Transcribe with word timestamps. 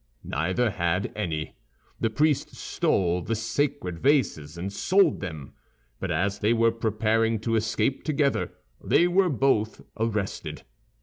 Neither 0.23 0.71
had 0.71 1.11
any. 1.15 1.57
The 1.99 2.09
priest 2.09 2.55
stole 2.55 3.21
the 3.21 3.35
sacred 3.35 3.99
vases, 3.99 4.57
and 4.57 4.73
sold 4.73 5.19
them; 5.19 5.53
but 5.99 6.09
as 6.09 6.39
they 6.39 6.53
were 6.53 6.71
preparing 6.71 7.37
to 7.41 7.55
escape 7.55 8.03
together, 8.03 8.51
they 8.83 9.07
were 9.07 9.29
both 9.29 9.81
arrested. 9.99 10.63